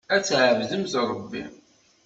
Ad 0.13 0.21
tɛebdemt 0.27 0.93
Ṛebbi. 1.09 1.43